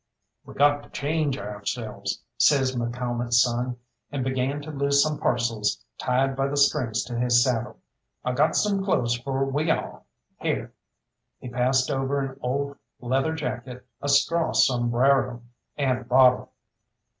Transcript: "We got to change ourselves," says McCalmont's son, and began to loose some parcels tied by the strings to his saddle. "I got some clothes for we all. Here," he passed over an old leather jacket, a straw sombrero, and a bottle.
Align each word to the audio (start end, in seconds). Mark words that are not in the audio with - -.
"We 0.43 0.55
got 0.55 0.81
to 0.81 0.89
change 0.89 1.37
ourselves," 1.37 2.23
says 2.35 2.75
McCalmont's 2.75 3.39
son, 3.43 3.77
and 4.11 4.23
began 4.23 4.59
to 4.63 4.71
loose 4.71 5.03
some 5.03 5.19
parcels 5.19 5.79
tied 5.99 6.35
by 6.35 6.47
the 6.47 6.57
strings 6.57 7.03
to 7.03 7.19
his 7.19 7.43
saddle. 7.43 7.77
"I 8.25 8.31
got 8.31 8.55
some 8.55 8.83
clothes 8.83 9.13
for 9.19 9.45
we 9.45 9.69
all. 9.69 10.07
Here," 10.39 10.73
he 11.37 11.49
passed 11.49 11.91
over 11.91 12.19
an 12.19 12.39
old 12.41 12.77
leather 12.99 13.35
jacket, 13.35 13.85
a 14.01 14.09
straw 14.09 14.53
sombrero, 14.53 15.43
and 15.77 15.99
a 15.99 16.03
bottle. 16.03 16.51